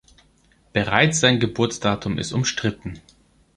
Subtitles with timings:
[0.73, 2.99] Bereits sein Geburtsdatum ist umstritten.